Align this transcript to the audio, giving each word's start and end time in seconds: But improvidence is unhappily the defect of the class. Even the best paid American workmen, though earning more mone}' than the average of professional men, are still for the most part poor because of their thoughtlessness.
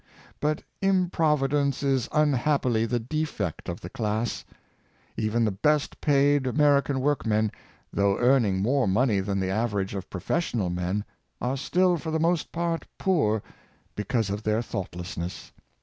But 0.39 0.63
improvidence 0.81 1.83
is 1.83 2.09
unhappily 2.11 2.87
the 2.87 2.97
defect 2.99 3.69
of 3.69 3.81
the 3.81 3.89
class. 3.91 4.43
Even 5.15 5.45
the 5.45 5.51
best 5.51 6.01
paid 6.01 6.47
American 6.47 6.99
workmen, 7.01 7.51
though 7.93 8.17
earning 8.17 8.63
more 8.63 8.87
mone}' 8.87 9.23
than 9.23 9.39
the 9.39 9.51
average 9.51 9.93
of 9.93 10.09
professional 10.09 10.71
men, 10.71 11.05
are 11.39 11.55
still 11.55 11.97
for 11.97 12.09
the 12.09 12.17
most 12.19 12.51
part 12.51 12.87
poor 12.97 13.43
because 13.95 14.31
of 14.31 14.41
their 14.41 14.63
thoughtlessness. 14.63 15.51